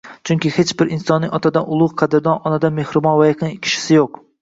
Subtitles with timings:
[0.27, 4.25] Chunki hech bir insonning otadan ulug‘, qadrdon, onadan mehribon va yaqin kishisi yuq